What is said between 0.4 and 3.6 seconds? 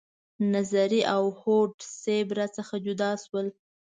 نظري او هوډ صیب را څخه جدا شول.